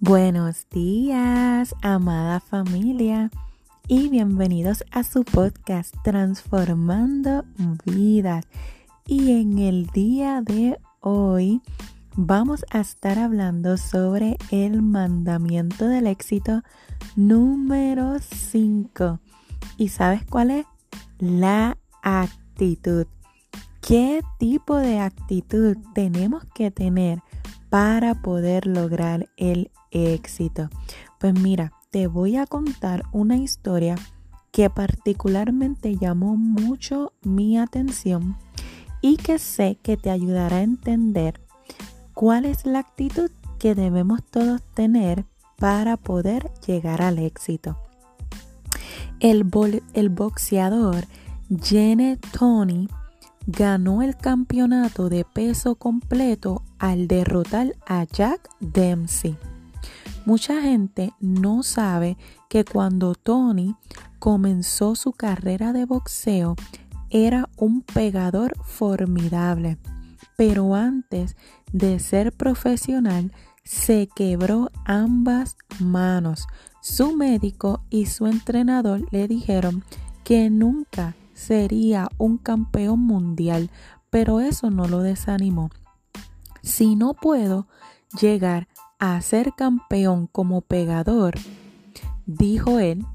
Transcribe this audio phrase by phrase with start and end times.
[0.00, 3.32] Buenos días, amada familia,
[3.88, 7.44] y bienvenidos a su podcast Transformando
[7.84, 8.46] Vidas.
[9.08, 11.62] Y en el día de hoy
[12.14, 16.62] vamos a estar hablando sobre el mandamiento del éxito
[17.16, 19.18] número 5.
[19.78, 20.66] ¿Y sabes cuál es?
[21.18, 23.08] La actitud.
[23.80, 27.20] ¿Qué tipo de actitud tenemos que tener
[27.70, 30.70] para poder lograr el éxito?
[31.18, 33.96] Pues mira, te voy a contar una historia
[34.50, 38.36] que particularmente llamó mucho mi atención
[39.00, 41.40] y que sé que te ayudará a entender
[42.14, 45.24] cuál es la actitud que debemos todos tener
[45.56, 47.78] para poder llegar al éxito.
[49.20, 51.06] El, boxeador
[51.60, 52.88] Gene Tony
[53.50, 59.38] ganó el campeonato de peso completo al derrotar a Jack Dempsey.
[60.26, 62.18] Mucha gente no sabe
[62.50, 63.74] que cuando Tony
[64.18, 66.56] comenzó su carrera de boxeo
[67.08, 69.78] era un pegador formidable,
[70.36, 71.34] pero antes
[71.72, 73.32] de ser profesional
[73.64, 76.46] se quebró ambas manos.
[76.82, 79.84] Su médico y su entrenador le dijeron
[80.22, 83.70] que nunca sería un campeón mundial,
[84.10, 85.70] pero eso no lo desanimó.
[86.62, 87.68] Si no puedo
[88.20, 91.34] llegar a ser campeón como pegador,
[92.26, 93.06] dijo él,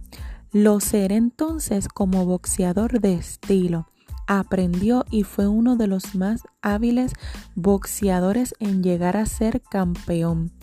[0.54, 3.88] lo seré entonces como boxeador de estilo.
[4.26, 7.12] Aprendió y fue uno de los más hábiles
[7.56, 10.54] boxeadores en llegar a ser campeón.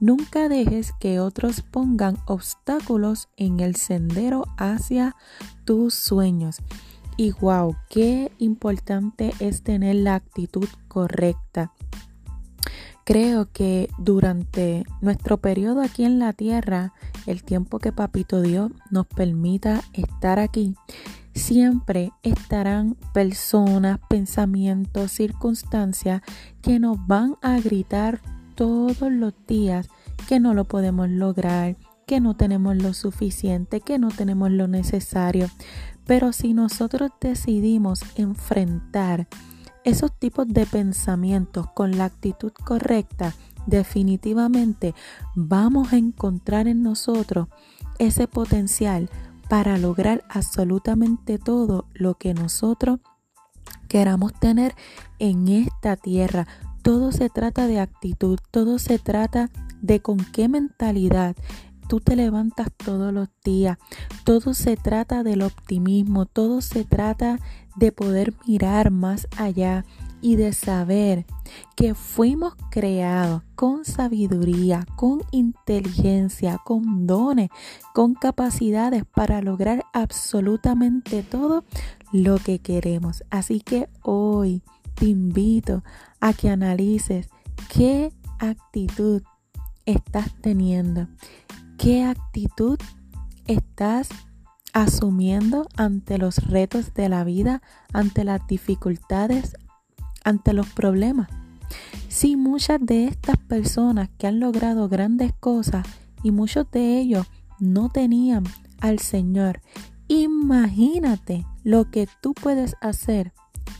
[0.00, 5.16] Nunca dejes que otros pongan obstáculos en el sendero hacia
[5.64, 6.58] tus sueños.
[7.16, 11.72] Y wow, qué importante es tener la actitud correcta.
[13.04, 16.92] Creo que durante nuestro periodo aquí en la tierra,
[17.26, 20.74] el tiempo que Papito Dios nos permita estar aquí,
[21.32, 26.22] siempre estarán personas, pensamientos, circunstancias
[26.62, 28.20] que nos van a gritar
[28.56, 29.88] todos los días
[30.28, 35.48] que no lo podemos lograr, que no tenemos lo suficiente, que no tenemos lo necesario.
[36.06, 39.28] Pero si nosotros decidimos enfrentar
[39.84, 43.34] esos tipos de pensamientos con la actitud correcta,
[43.66, 44.94] definitivamente
[45.34, 47.48] vamos a encontrar en nosotros
[47.98, 49.10] ese potencial
[49.48, 53.00] para lograr absolutamente todo lo que nosotros
[53.88, 54.74] queramos tener
[55.18, 56.46] en esta tierra.
[56.82, 59.50] Todo se trata de actitud, todo se trata
[59.82, 61.36] de con qué mentalidad
[61.88, 63.78] tú te levantas todos los días.
[64.24, 67.38] Todo se trata del optimismo, todo se trata
[67.76, 69.84] de poder mirar más allá
[70.20, 71.26] y de saber
[71.76, 77.50] que fuimos creados con sabiduría, con inteligencia, con dones,
[77.94, 81.64] con capacidades para lograr absolutamente todo
[82.12, 83.24] lo que queremos.
[83.30, 84.62] Así que hoy
[84.94, 85.84] te invito
[86.20, 87.28] a que analices
[87.72, 89.22] qué actitud
[89.84, 91.08] estás teniendo,
[91.78, 92.78] qué actitud
[93.46, 94.08] estás
[94.72, 99.56] asumiendo ante los retos de la vida, ante las dificultades,
[100.24, 101.28] ante los problemas.
[102.08, 105.86] Si muchas de estas personas que han logrado grandes cosas
[106.22, 107.26] y muchos de ellos
[107.58, 108.44] no tenían
[108.80, 109.60] al Señor,
[110.08, 113.32] imagínate lo que tú puedes hacer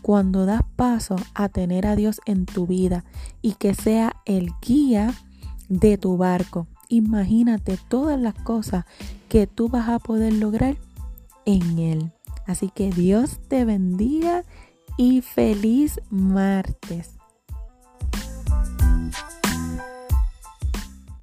[0.02, 3.04] cuando das paso a tener a Dios en tu vida
[3.42, 5.14] y que sea el guía
[5.68, 6.66] de tu barco.
[6.88, 8.84] Imagínate todas las cosas
[9.28, 10.76] que tú vas a poder lograr
[11.44, 12.12] en Él.
[12.47, 14.44] Así que Dios te bendiga
[14.97, 17.16] y feliz martes.